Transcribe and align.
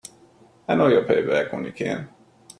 I 0.67 0.73
know 0.73 0.87
you'll 0.87 1.03
pay 1.03 1.19
it 1.19 1.27
back 1.27 1.53
when 1.53 1.63
you 1.63 1.71
can. 1.71 2.09